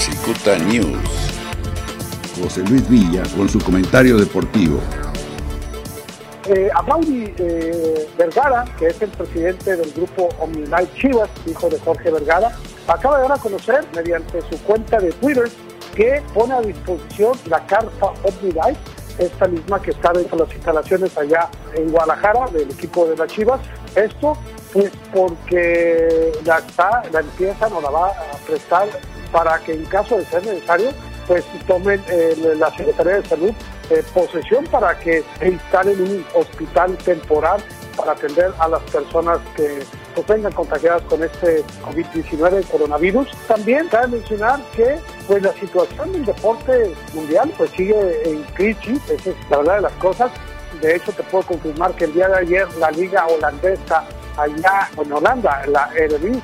[0.00, 0.96] Cicuta News.
[2.42, 4.80] José Luis Villa con su comentario deportivo.
[6.48, 11.78] Eh, a Mauri eh, Vergara, que es el presidente del grupo OmniLife Chivas, hijo de
[11.80, 12.50] Jorge Vergara,
[12.88, 15.50] acaba de dar a conocer mediante su cuenta de Twitter
[15.94, 18.80] que pone a disposición la carta OmniLife,
[19.18, 23.30] esta misma que está dentro de las instalaciones allá en Guadalajara del equipo de las
[23.30, 23.60] Chivas.
[23.94, 24.32] Esto
[24.72, 28.88] pues porque la, está, la empiezan o la va a prestar
[29.32, 30.90] para que en caso de ser necesario
[31.26, 33.52] pues tomen eh, la Secretaría de Salud
[33.90, 37.62] eh, posesión para que instalen un hospital temporal
[37.96, 39.80] para atender a las personas que
[40.14, 43.28] pues, vengan contagiadas con este COVID-19, coronavirus.
[43.46, 49.30] También cabe mencionar que pues la situación del deporte mundial pues sigue en crisis, esa
[49.30, 50.30] es la verdad de las cosas.
[50.80, 54.04] De hecho, te puedo confirmar que el día de ayer la liga holandesa
[54.36, 56.42] allá en Holanda, la Eredivisie,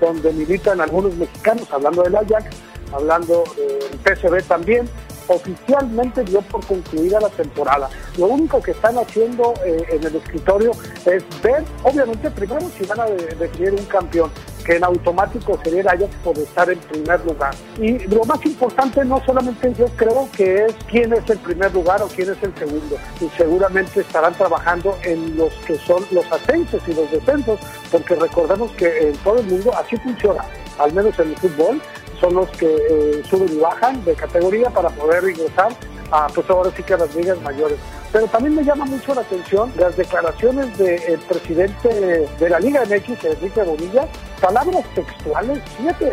[0.00, 2.56] donde militan algunos mexicanos, hablando del Ajax,
[2.92, 4.88] hablando del PSV también,
[5.28, 7.88] oficialmente dio por concluida la temporada.
[8.18, 10.72] Lo único que están haciendo eh, en el escritorio
[11.06, 14.30] es ver, obviamente, primero si van a definir un campeón,
[14.64, 17.54] que en automático sería el Ajax por estar en primer lugar.
[17.78, 22.02] Y lo más importante no solamente yo creo que es quién es el primer lugar
[22.02, 22.96] o quién es el segundo.
[23.20, 27.58] Y seguramente estarán trabajando en los que son los ascensos y los descensos,
[27.90, 30.44] porque recordemos que en todo el mundo así funciona,
[30.78, 31.80] al menos en el fútbol
[32.20, 35.72] son los que eh, suben y bajan de categoría para poder ingresar
[36.12, 37.78] a, pues ahora sí que a las ligas mayores.
[38.12, 43.24] Pero también me llama mucho la atención las declaraciones del presidente de la Liga MX,
[43.24, 44.06] Enrique Bonilla,
[44.42, 46.12] palabras textuales, fíjate,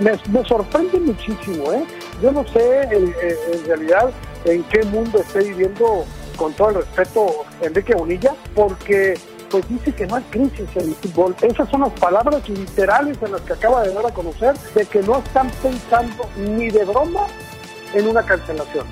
[0.00, 1.84] me, sorprende muchísimo, ¿eh?
[2.20, 3.14] Yo no sé en,
[3.52, 4.10] en realidad
[4.44, 6.04] en qué mundo esté viviendo,
[6.36, 9.14] con todo el respeto, Enrique Bonilla, porque
[9.50, 11.36] pues dice que no hay crisis en el fútbol.
[11.42, 15.02] Esas son las palabras literales en las que acaba de dar a conocer de que
[15.02, 17.26] no están pensando ni de broma
[17.92, 18.86] en una cancelación.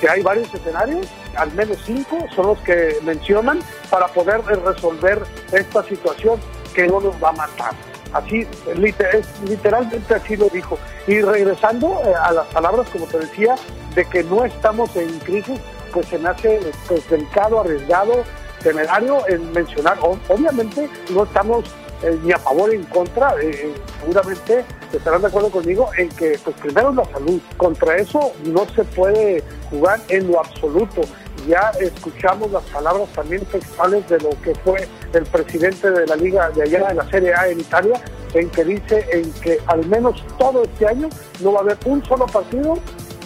[0.00, 5.82] Que hay varios escenarios, al menos cinco son los que mencionan para poder resolver esta
[5.84, 6.40] situación
[6.74, 7.74] que no nos va a matar.
[8.12, 10.78] Así, literalmente así lo dijo.
[11.06, 13.54] Y regresando eh, a las palabras, como te decía,
[13.94, 15.60] de que no estamos en crisis,
[15.92, 18.24] pues se me hace pues, delicado, arriesgado,
[18.62, 21.64] temerario en mencionar, obviamente no estamos
[22.02, 26.38] eh, ni a favor ni en contra, eh, seguramente estarán de acuerdo conmigo en que
[26.42, 31.02] pues primero la salud, contra eso no se puede jugar en lo absoluto.
[31.48, 36.50] Ya escuchamos las palabras también textuales de lo que fue el presidente de la liga
[36.50, 37.98] de allá de la Serie A en Italia,
[38.34, 41.08] en que dice en que al menos todo este año
[41.40, 42.74] no va a haber un solo partido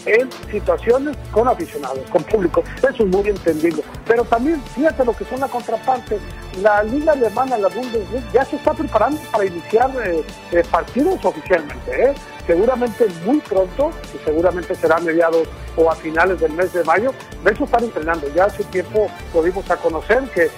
[0.07, 2.63] en situaciones con aficionados, con público.
[2.79, 3.83] Eso es muy entendido.
[4.07, 6.19] Pero también, fíjate lo que son la contraparte.
[6.61, 11.91] La Liga Alemana, la Bundesliga, ya se está preparando para iniciar eh, eh, partidos oficialmente.
[11.91, 12.15] ¿eh?
[12.47, 17.13] Seguramente muy pronto, y seguramente será mediados o a finales del mes de mayo.
[17.47, 18.29] Hecho, están entrenando.
[18.35, 20.51] Ya hace tiempo lo dimos a conocer que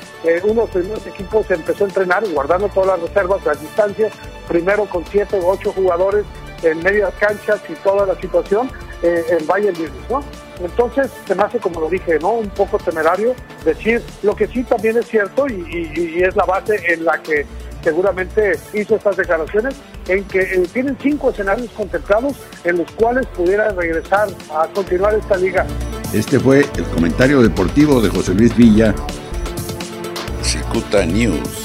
[0.44, 4.12] uno de los equipos empezó a entrenar guardando todas las reservas, las distancias,
[4.48, 6.24] primero con siete o ocho jugadores
[6.62, 8.70] en medias canchas y toda la situación
[9.02, 10.22] eh, en Bayern Munich, ¿no?
[10.60, 12.32] Entonces se me hace, como lo dije, ¿no?
[12.32, 17.04] Un poco temerario decir lo que sí también es cierto y, es la base en
[17.04, 17.44] la que
[17.84, 19.76] seguramente hizo estas declaraciones,
[20.08, 22.32] en que eh, tienen cinco escenarios contemplados
[22.64, 25.64] en los cuales pudiera regresar a continuar esta liga.
[26.12, 28.94] Este fue el comentario deportivo de José Luis Villa.
[30.42, 31.63] Cicuta News.